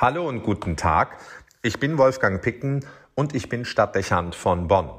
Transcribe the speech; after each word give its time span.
Hallo 0.00 0.28
und 0.28 0.44
guten 0.44 0.76
Tag. 0.76 1.18
Ich 1.60 1.80
bin 1.80 1.98
Wolfgang 1.98 2.40
Picken 2.40 2.86
und 3.16 3.34
ich 3.34 3.48
bin 3.48 3.64
Stadtdechant 3.64 4.36
von 4.36 4.68
Bonn. 4.68 4.90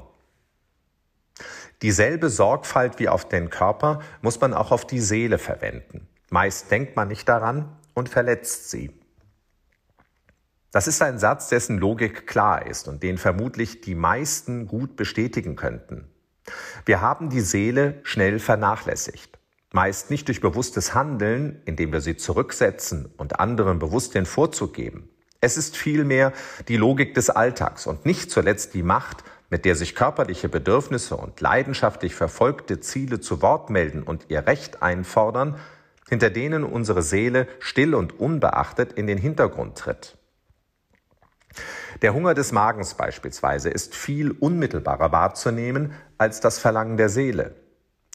Dieselbe 1.80 2.28
Sorgfalt 2.28 2.98
wie 2.98 3.08
auf 3.08 3.26
den 3.26 3.48
Körper 3.48 4.02
muss 4.20 4.38
man 4.42 4.52
auch 4.52 4.72
auf 4.72 4.86
die 4.86 5.00
Seele 5.00 5.38
verwenden. 5.38 6.06
Meist 6.28 6.70
denkt 6.70 6.96
man 6.96 7.08
nicht 7.08 7.26
daran 7.26 7.74
und 7.94 8.10
verletzt 8.10 8.68
sie. 8.68 8.92
Das 10.70 10.86
ist 10.86 11.00
ein 11.00 11.18
Satz, 11.18 11.48
dessen 11.48 11.78
Logik 11.78 12.26
klar 12.26 12.66
ist 12.66 12.86
und 12.86 13.02
den 13.02 13.16
vermutlich 13.16 13.80
die 13.80 13.94
meisten 13.94 14.66
gut 14.66 14.96
bestätigen 14.96 15.56
könnten. 15.56 16.10
Wir 16.84 17.00
haben 17.00 17.30
die 17.30 17.40
Seele 17.40 18.00
schnell 18.02 18.38
vernachlässigt. 18.38 19.39
Meist 19.72 20.10
nicht 20.10 20.26
durch 20.26 20.40
bewusstes 20.40 20.94
Handeln, 20.94 21.62
indem 21.64 21.92
wir 21.92 22.00
sie 22.00 22.16
zurücksetzen 22.16 23.12
und 23.16 23.38
anderen 23.38 23.78
bewusst 23.78 24.14
den 24.14 24.26
Vorzug 24.26 24.74
geben. 24.74 25.08
Es 25.40 25.56
ist 25.56 25.76
vielmehr 25.76 26.32
die 26.68 26.76
Logik 26.76 27.14
des 27.14 27.30
Alltags 27.30 27.86
und 27.86 28.04
nicht 28.04 28.30
zuletzt 28.30 28.74
die 28.74 28.82
Macht, 28.82 29.24
mit 29.48 29.64
der 29.64 29.76
sich 29.76 29.94
körperliche 29.94 30.48
Bedürfnisse 30.48 31.16
und 31.16 31.40
leidenschaftlich 31.40 32.14
verfolgte 32.14 32.80
Ziele 32.80 33.20
zu 33.20 33.42
Wort 33.42 33.70
melden 33.70 34.02
und 34.02 34.26
ihr 34.28 34.46
Recht 34.46 34.82
einfordern, 34.82 35.58
hinter 36.08 36.30
denen 36.30 36.64
unsere 36.64 37.02
Seele 37.02 37.46
still 37.60 37.94
und 37.94 38.18
unbeachtet 38.18 38.92
in 38.92 39.06
den 39.06 39.18
Hintergrund 39.18 39.78
tritt. 39.78 40.18
Der 42.02 42.14
Hunger 42.14 42.34
des 42.34 42.52
Magens 42.52 42.94
beispielsweise 42.94 43.70
ist 43.70 43.94
viel 43.94 44.30
unmittelbarer 44.30 45.12
wahrzunehmen 45.12 45.92
als 46.18 46.40
das 46.40 46.58
Verlangen 46.58 46.96
der 46.96 47.08
Seele. 47.08 47.54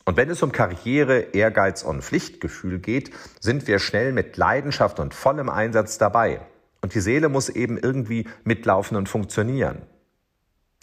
Und 0.05 0.18
wenn 0.18 0.30
es 0.30 0.44
um 0.44 0.52
Karriere, 0.52 1.20
Ehrgeiz 1.34 1.82
und 1.82 2.04
Pflichtgefühl 2.04 2.77
geht, 2.77 3.12
sind 3.40 3.68
wir 3.68 3.80
schnell 3.80 4.13
mit 4.13 4.38
Leidenschaft 4.38 5.00
und 5.00 5.16
vollem 5.16 5.50
Einsatz 5.50 5.98
dabei. 5.98 6.41
Und 6.82 6.94
die 6.94 7.00
Seele 7.00 7.27
muss 7.27 7.50
eben 7.50 7.80
irgendwie 7.80 8.27
mitlaufen 8.44 8.96
und 8.96 9.10
funktionieren. 9.10 9.82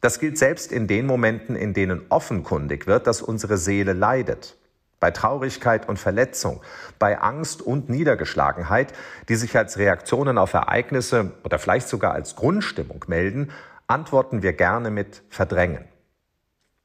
Das 0.00 0.18
gilt 0.18 0.36
selbst 0.36 0.72
in 0.72 0.88
den 0.88 1.06
Momenten, 1.06 1.54
in 1.54 1.74
denen 1.74 2.02
offenkundig 2.08 2.88
wird, 2.88 3.06
dass 3.06 3.22
unsere 3.22 3.56
Seele 3.56 3.92
leidet. 3.92 4.56
Bei 4.98 5.12
Traurigkeit 5.12 5.88
und 5.88 6.00
Verletzung, 6.00 6.60
bei 6.98 7.20
Angst 7.20 7.62
und 7.62 7.88
Niedergeschlagenheit, 7.88 8.92
die 9.28 9.36
sich 9.36 9.56
als 9.56 9.78
Reaktionen 9.78 10.38
auf 10.38 10.54
Ereignisse 10.54 11.30
oder 11.44 11.60
vielleicht 11.60 11.88
sogar 11.88 12.14
als 12.14 12.34
Grundstimmung 12.34 13.04
melden, 13.06 13.52
antworten 13.86 14.42
wir 14.42 14.54
gerne 14.54 14.90
mit 14.90 15.22
Verdrängen. 15.28 15.84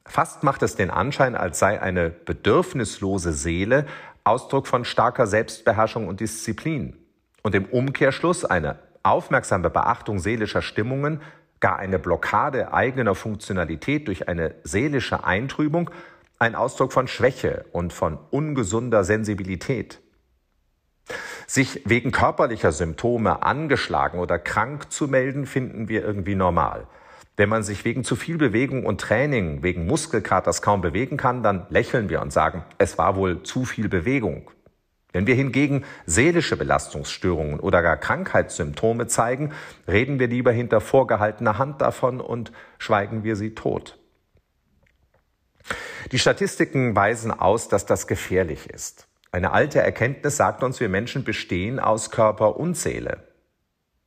Fast 0.08 0.44
macht 0.44 0.64
es 0.64 0.76
den 0.76 0.90
Anschein, 0.90 1.36
als 1.36 1.60
sei 1.60 1.82
eine 1.82 2.10
bedürfnislose 2.10 3.34
Seele 3.34 3.86
Ausdruck 4.24 4.68
von 4.68 4.84
starker 4.84 5.28
Selbstbeherrschung 5.28 6.08
und 6.08 6.20
Disziplin 6.20 6.98
und 7.44 7.56
im 7.56 7.66
Umkehrschluss 7.66 8.44
eine 8.44 8.80
aufmerksame 9.04 9.70
Beachtung 9.70 10.20
seelischer 10.20 10.62
Stimmungen, 10.62 11.22
gar 11.60 11.78
eine 11.78 11.98
Blockade 11.98 12.74
eigener 12.74 13.16
Funktionalität 13.16 14.08
durch 14.08 14.28
eine 14.28 14.56
seelische 14.64 15.24
Eintrübung 15.24 15.90
ein 16.40 16.56
Ausdruck 16.56 16.94
von 16.94 17.08
Schwäche 17.08 17.66
und 17.72 17.94
von 17.94 18.20
ungesunder 18.30 19.04
Sensibilität. 19.04 20.00
Sich 21.48 21.82
wegen 21.86 22.12
körperlicher 22.12 22.72
Symptome 22.72 23.42
angeschlagen 23.42 24.20
oder 24.20 24.38
krank 24.38 24.92
zu 24.92 25.08
melden, 25.08 25.46
finden 25.46 25.88
wir 25.88 26.04
irgendwie 26.04 26.36
normal. 26.36 26.86
Wenn 27.38 27.50
man 27.50 27.62
sich 27.62 27.86
wegen 27.86 28.04
zu 28.04 28.16
viel 28.16 28.40
Bewegung 28.40 28.84
und 28.84 29.00
Training, 29.00 29.62
wegen 29.62 29.86
Muskelkaters 29.86 30.64
kaum 30.64 30.82
bewegen 30.82 31.18
kann, 31.18 31.44
dann 31.44 31.68
lächeln 31.70 32.10
wir 32.10 32.22
und 32.24 32.34
sagen, 32.34 32.66
es 32.80 32.98
war 32.98 33.16
wohl 33.16 33.44
zu 33.44 33.64
viel 33.64 33.90
Bewegung. 33.90 34.50
Wenn 35.14 35.28
wir 35.28 35.36
hingegen 35.36 35.86
seelische 36.08 36.58
Belastungsstörungen 36.58 37.60
oder 37.60 37.84
gar 37.84 37.98
Krankheitssymptome 37.98 39.06
zeigen, 39.06 39.54
reden 39.88 40.20
wir 40.20 40.28
lieber 40.28 40.52
hinter 40.52 40.82
vorgehaltener 40.82 41.60
Hand 41.60 41.80
davon 41.80 42.22
und 42.22 42.52
schweigen 42.80 43.24
wir 43.24 43.36
sie 43.36 43.54
tot. 43.54 44.00
Die 46.12 46.20
Statistiken 46.20 46.96
weisen 46.96 47.32
aus, 47.32 47.68
dass 47.70 47.86
das 47.86 48.08
gefährlich 48.08 48.68
ist. 48.68 49.08
Eine 49.32 49.52
alte 49.52 49.80
Erkenntnis 49.80 50.38
sagt 50.38 50.64
uns, 50.64 50.80
wir 50.80 50.90
Menschen 50.90 51.24
bestehen 51.24 51.80
aus 51.80 52.10
Körper 52.10 52.58
und 52.58 52.76
Seele. 52.76 53.28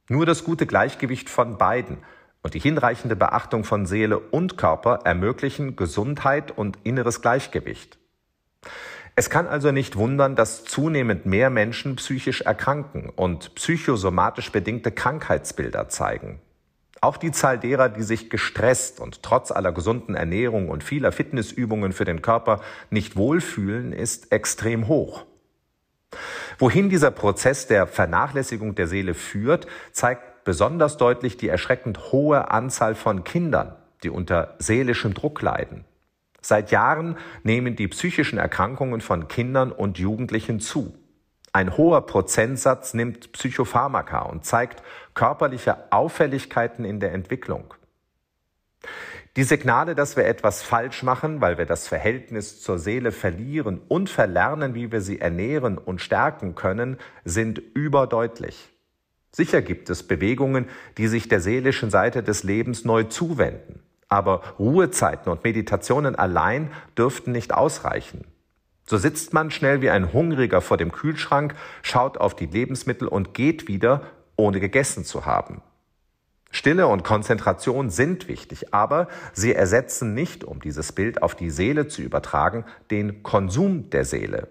Nur 0.09 0.27
das 0.27 0.43
gute 0.43 0.67
Gleichgewicht 0.67 1.31
von 1.31 1.59
beiden 1.59 1.99
und 2.43 2.55
die 2.55 2.61
hinreichende 2.61 3.17
Beachtung 3.17 3.65
von 3.65 3.87
Seele 3.87 4.19
und 4.19 4.56
Körper 4.56 5.01
ermöglichen 5.05 5.77
Gesundheit 5.77 6.56
und 6.56 6.78
inneres 6.84 7.21
Gleichgewicht. 7.21 7.99
Es 9.17 9.28
kann 9.28 9.47
also 9.47 9.73
nicht 9.73 9.97
wundern, 9.97 10.37
dass 10.37 10.65
zunehmend 10.65 11.27
mehr 11.27 11.51
Menschen 11.51 11.97
psychisch 11.97 12.43
erkranken 12.43 13.11
und 13.11 13.55
psychosomatisch 13.55 14.51
bedingte 14.53 14.93
Krankheitsbilder 14.93 15.89
zeigen. 15.89 16.41
Auch 17.03 17.17
die 17.17 17.33
Zahl 17.33 17.59
derer, 17.59 17.89
die 17.89 18.03
sich 18.03 18.28
gestresst 18.28 19.01
und 19.01 19.22
trotz 19.22 19.51
aller 19.51 19.72
gesunden 19.72 20.15
Ernährung 20.15 20.69
und 20.69 20.84
vieler 20.84 21.12
Fitnessübungen 21.12 21.93
für 21.93 22.05
den 22.05 22.21
Körper 22.21 22.61
nicht 22.91 23.17
wohlfühlen, 23.17 23.93
ist 23.93 24.33
extrem 24.33 24.87
hoch. 24.87 25.25
Wohin 26.59 26.91
dieser 26.91 27.11
Prozess 27.11 27.67
der 27.67 27.87
Vernachlässigung 27.87 28.75
der 28.75 28.87
Seele 28.87 29.15
führt, 29.15 29.67
zeigt 29.93 30.30
besonders 30.50 30.97
deutlich 30.97 31.37
die 31.37 31.47
erschreckend 31.47 32.11
hohe 32.11 32.50
Anzahl 32.50 32.97
von 32.97 33.22
Kindern, 33.22 33.77
die 34.03 34.11
unter 34.11 34.56
seelischem 34.59 35.15
Druck 35.15 35.41
leiden. 35.43 35.84
Seit 36.41 36.72
Jahren 36.72 37.16
nehmen 37.44 37.77
die 37.77 37.87
psychischen 37.87 38.37
Erkrankungen 38.37 39.00
von 39.00 39.28
Kindern 39.28 39.71
und 39.71 40.00
Jugendlichen 40.00 40.59
zu. 40.59 40.93
Ein 41.53 41.77
hoher 41.77 42.05
Prozentsatz 42.05 42.94
nimmt 42.94 43.31
Psychopharmaka 43.31 44.22
und 44.22 44.44
zeigt 44.44 44.83
körperliche 45.15 45.93
Auffälligkeiten 45.93 46.84
in 46.84 46.99
der 46.99 47.12
Entwicklung. 47.12 47.72
Die 49.37 49.44
Signale, 49.44 49.94
dass 49.94 50.16
wir 50.16 50.27
etwas 50.27 50.65
falsch 50.65 51.05
machen, 51.05 51.41
weil 51.41 51.59
wir 51.59 51.66
das 51.66 51.87
Verhältnis 51.87 52.60
zur 52.60 52.81
Seele 52.81 53.12
verlieren 53.12 53.81
und 53.87 54.10
verlernen, 54.10 54.75
wie 54.75 54.91
wir 54.91 55.00
sie 55.00 55.21
ernähren 55.21 55.78
und 55.78 56.00
stärken 56.00 56.56
können, 56.56 56.99
sind 57.25 57.60
überdeutlich. 57.60 58.69
Sicher 59.33 59.63
gibt 59.63 59.91
es 59.91 60.03
Bewegungen, 60.03 60.67
die 60.99 61.07
sich 61.07 61.29
der 61.29 61.41
seelischen 61.41 61.91
Seite 61.91 62.23
des 62.23 62.43
Lebens 62.43 62.85
neu 62.85 63.05
zuwenden. 63.05 63.81
Aber 64.09 64.43
Ruhezeiten 64.59 65.31
und 65.31 65.45
Meditationen 65.45 66.17
allein 66.17 66.71
dürften 66.99 67.31
nicht 67.31 67.55
ausreichen. 67.55 68.25
So 68.85 68.99
sitzt 68.99 69.33
man 69.33 69.53
schnell 69.53 69.83
wie 69.83 69.91
ein 69.91 70.13
Hungriger 70.13 70.61
vor 70.61 70.77
dem 70.77 70.91
Kühlschrank, 70.91 71.55
schaut 71.83 72.19
auf 72.19 72.35
die 72.35 72.47
Lebensmittel 72.47 73.07
und 73.07 73.35
geht 73.35 73.69
wieder, 73.69 74.03
ohne 74.35 74.59
gegessen 74.59 75.05
zu 75.05 75.27
haben. 75.27 75.63
Stille 76.51 76.89
und 76.89 77.05
Konzentration 77.05 77.91
sind 77.91 78.27
wichtig, 78.27 78.75
aber 78.75 79.07
sie 79.33 79.55
ersetzen 79.55 80.15
nicht, 80.15 80.43
um 80.43 80.61
dieses 80.61 80.91
Bild 80.91 81.23
auf 81.23 81.37
die 81.37 81.51
Seele 81.51 81.87
zu 81.87 82.03
übertragen, 82.03 82.65
den 82.91 83.23
Konsum 83.23 83.91
der 83.91 84.05
Seele. 84.05 84.49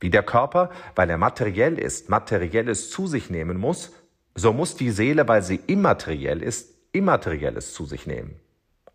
Wie 0.00 0.10
der 0.10 0.22
Körper, 0.22 0.70
weil 0.96 1.10
er 1.10 1.18
materiell 1.18 1.78
ist, 1.78 2.08
materielles 2.08 2.90
zu 2.90 3.06
sich 3.06 3.28
nehmen 3.28 3.58
muss, 3.58 3.92
so 4.34 4.52
muss 4.52 4.74
die 4.74 4.90
Seele, 4.90 5.28
weil 5.28 5.42
sie 5.42 5.60
immateriell 5.66 6.42
ist, 6.42 6.74
immaterielles 6.92 7.74
zu 7.74 7.84
sich 7.84 8.06
nehmen. 8.06 8.40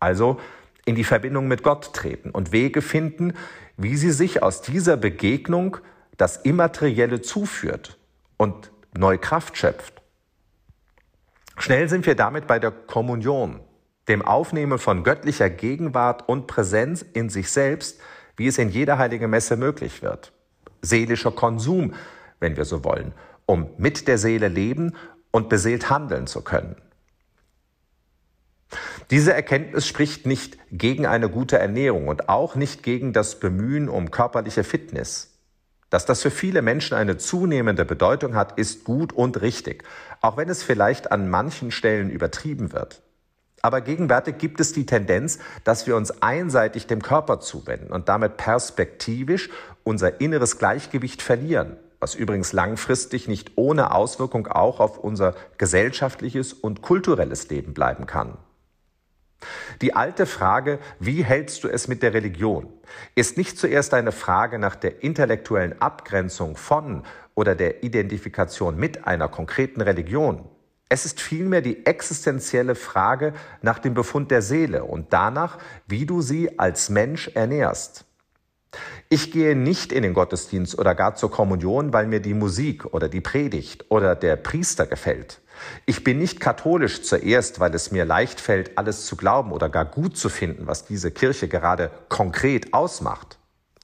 Also 0.00 0.40
in 0.84 0.96
die 0.96 1.04
Verbindung 1.04 1.46
mit 1.46 1.62
Gott 1.62 1.92
treten 1.94 2.30
und 2.30 2.52
Wege 2.52 2.82
finden, 2.82 3.34
wie 3.76 3.96
sie 3.96 4.10
sich 4.10 4.42
aus 4.42 4.62
dieser 4.62 4.96
Begegnung 4.96 5.78
das 6.16 6.38
Immaterielle 6.38 7.20
zuführt 7.20 7.98
und 8.36 8.72
neue 8.96 9.18
Kraft 9.18 9.56
schöpft. 9.56 10.02
Schnell 11.58 11.88
sind 11.88 12.04
wir 12.06 12.16
damit 12.16 12.46
bei 12.46 12.58
der 12.58 12.70
Kommunion, 12.70 13.60
dem 14.08 14.22
Aufnehmen 14.22 14.78
von 14.78 15.04
göttlicher 15.04 15.50
Gegenwart 15.50 16.28
und 16.28 16.46
Präsenz 16.46 17.02
in 17.02 17.28
sich 17.28 17.50
selbst, 17.50 18.00
wie 18.36 18.46
es 18.46 18.58
in 18.58 18.68
jeder 18.68 18.98
heiligen 18.98 19.30
Messe 19.30 19.56
möglich 19.56 20.02
wird 20.02 20.32
seelischer 20.82 21.32
Konsum, 21.32 21.94
wenn 22.40 22.56
wir 22.56 22.64
so 22.64 22.84
wollen, 22.84 23.12
um 23.46 23.70
mit 23.78 24.08
der 24.08 24.18
Seele 24.18 24.48
leben 24.48 24.94
und 25.30 25.48
beseelt 25.48 25.90
handeln 25.90 26.26
zu 26.26 26.42
können. 26.42 26.76
Diese 29.10 29.32
Erkenntnis 29.32 29.86
spricht 29.86 30.26
nicht 30.26 30.58
gegen 30.72 31.06
eine 31.06 31.30
gute 31.30 31.58
Ernährung 31.58 32.08
und 32.08 32.28
auch 32.28 32.56
nicht 32.56 32.82
gegen 32.82 33.12
das 33.12 33.38
Bemühen 33.38 33.88
um 33.88 34.10
körperliche 34.10 34.64
Fitness. 34.64 35.32
Dass 35.90 36.04
das 36.04 36.22
für 36.22 36.32
viele 36.32 36.62
Menschen 36.62 36.96
eine 36.96 37.16
zunehmende 37.16 37.84
Bedeutung 37.84 38.34
hat, 38.34 38.58
ist 38.58 38.82
gut 38.84 39.12
und 39.12 39.40
richtig, 39.40 39.84
auch 40.20 40.36
wenn 40.36 40.48
es 40.48 40.64
vielleicht 40.64 41.12
an 41.12 41.30
manchen 41.30 41.70
Stellen 41.70 42.10
übertrieben 42.10 42.72
wird. 42.72 43.02
Aber 43.66 43.80
gegenwärtig 43.80 44.38
gibt 44.38 44.60
es 44.60 44.72
die 44.72 44.86
Tendenz, 44.86 45.40
dass 45.64 45.88
wir 45.88 45.96
uns 45.96 46.22
einseitig 46.22 46.86
dem 46.86 47.02
Körper 47.02 47.40
zuwenden 47.40 47.90
und 47.90 48.08
damit 48.08 48.36
perspektivisch 48.36 49.50
unser 49.82 50.20
inneres 50.20 50.58
Gleichgewicht 50.58 51.20
verlieren, 51.20 51.76
was 51.98 52.14
übrigens 52.14 52.52
langfristig 52.52 53.26
nicht 53.26 53.54
ohne 53.56 53.92
Auswirkung 53.92 54.46
auch 54.46 54.78
auf 54.78 54.98
unser 54.98 55.34
gesellschaftliches 55.58 56.52
und 56.52 56.80
kulturelles 56.80 57.48
Leben 57.50 57.74
bleiben 57.74 58.06
kann. 58.06 58.38
Die 59.82 59.96
alte 59.96 60.26
Frage, 60.26 60.78
wie 61.00 61.24
hältst 61.24 61.64
du 61.64 61.68
es 61.68 61.88
mit 61.88 62.04
der 62.04 62.14
Religion, 62.14 62.68
ist 63.16 63.36
nicht 63.36 63.58
zuerst 63.58 63.94
eine 63.94 64.12
Frage 64.12 64.60
nach 64.60 64.76
der 64.76 65.02
intellektuellen 65.02 65.82
Abgrenzung 65.82 66.54
von 66.54 67.02
oder 67.34 67.56
der 67.56 67.82
Identifikation 67.82 68.76
mit 68.76 69.08
einer 69.08 69.26
konkreten 69.26 69.80
Religion, 69.80 70.48
Es 70.88 71.04
ist 71.04 71.20
vielmehr 71.20 71.62
die 71.62 71.84
existenzielle 71.84 72.76
Frage 72.76 73.34
nach 73.60 73.80
dem 73.80 73.94
Befund 73.94 74.30
der 74.30 74.42
Seele 74.42 74.84
und 74.84 75.12
danach, 75.12 75.58
wie 75.86 76.06
du 76.06 76.22
sie 76.22 76.58
als 76.58 76.90
Mensch 76.90 77.28
ernährst. 77.34 78.04
Ich 79.08 79.32
gehe 79.32 79.56
nicht 79.56 79.92
in 79.92 80.02
den 80.02 80.14
Gottesdienst 80.14 80.78
oder 80.78 80.94
gar 80.94 81.14
zur 81.16 81.30
Kommunion, 81.30 81.92
weil 81.92 82.06
mir 82.06 82.20
die 82.20 82.34
Musik 82.34 82.84
oder 82.86 83.08
die 83.08 83.20
Predigt 83.20 83.86
oder 83.88 84.14
der 84.14 84.36
Priester 84.36 84.86
gefällt. 84.86 85.40
Ich 85.86 86.04
bin 86.04 86.18
nicht 86.18 86.38
katholisch 86.38 87.02
zuerst, 87.02 87.58
weil 87.58 87.74
es 87.74 87.90
mir 87.90 88.04
leicht 88.04 88.40
fällt, 88.40 88.76
alles 88.78 89.06
zu 89.06 89.16
glauben 89.16 89.52
oder 89.52 89.68
gar 89.68 89.86
gut 89.86 90.16
zu 90.16 90.28
finden, 90.28 90.66
was 90.66 90.84
diese 90.84 91.10
Kirche 91.10 91.48
gerade 91.48 91.90
konkret 92.08 92.74
ausmacht. 92.74 93.38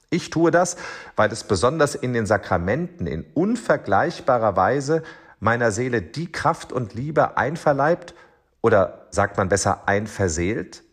Ich 0.09 0.29
tue 0.29 0.51
das, 0.51 0.77
weil 1.15 1.31
es 1.31 1.43
besonders 1.43 1.95
in 1.95 2.13
den 2.13 2.27
Sakramenten 2.27 3.07
in 3.07 3.25
unvergleichbarer 3.33 4.55
Weise 4.55 5.01
meiner 5.43 5.71
Seele 5.71 6.01
die 6.01 6.31
Kraft 6.31 6.71
und 6.71 6.93
Liebe 6.93 7.37
einverleibt 7.37 8.15
oder 8.61 9.07
sagt 9.11 9.37
man 9.37 9.49
besser 9.49 9.87
einverseelt? 9.87 10.83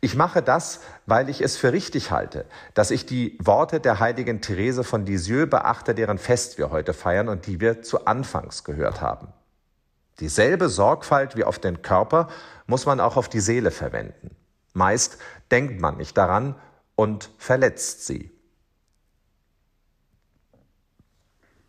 Ich 0.00 0.14
mache 0.14 0.42
das, 0.42 0.80
weil 1.06 1.28
ich 1.30 1.40
es 1.40 1.56
für 1.56 1.72
richtig 1.72 2.10
halte, 2.10 2.44
dass 2.74 2.90
ich 2.90 3.06
die 3.06 3.38
Worte 3.42 3.80
der 3.80 3.98
heiligen 3.98 4.40
Therese 4.40 4.84
von 4.84 5.06
Lisieux 5.06 5.48
beachte, 5.48 5.94
deren 5.94 6.18
Fest 6.18 6.58
wir 6.58 6.70
heute 6.70 6.92
feiern 6.92 7.28
und 7.28 7.46
die 7.46 7.60
wir 7.60 7.82
zu 7.82 8.06
Anfangs 8.06 8.62
gehört 8.62 9.00
haben. 9.00 9.28
Dieselbe 10.20 10.68
Sorgfalt 10.68 11.36
wie 11.36 11.44
auf 11.44 11.58
den 11.58 11.82
Körper 11.82 12.28
muss 12.66 12.86
man 12.86 13.00
auch 13.00 13.16
auf 13.16 13.28
die 13.28 13.40
Seele 13.40 13.70
verwenden. 13.70 14.36
Meist 14.74 15.18
denkt 15.50 15.80
man 15.80 15.96
nicht 15.96 16.16
daran 16.16 16.54
und 16.94 17.30
verletzt 17.38 18.06
sie. 18.06 18.35